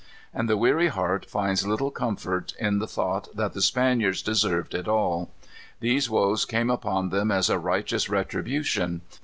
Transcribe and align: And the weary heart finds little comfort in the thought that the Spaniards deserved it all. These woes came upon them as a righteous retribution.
And 0.33 0.49
the 0.49 0.57
weary 0.57 0.87
heart 0.87 1.29
finds 1.29 1.67
little 1.67 1.91
comfort 1.91 2.55
in 2.59 2.79
the 2.79 2.87
thought 2.87 3.27
that 3.35 3.53
the 3.53 3.61
Spaniards 3.61 4.23
deserved 4.23 4.73
it 4.73 4.87
all. 4.87 5.29
These 5.79 6.09
woes 6.09 6.43
came 6.43 6.71
upon 6.71 7.09
them 7.11 7.29
as 7.29 7.51
a 7.51 7.59
righteous 7.59 8.09
retribution. 8.09 9.01